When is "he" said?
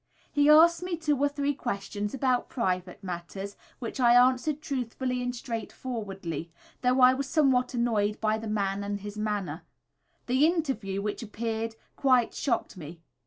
0.31-0.49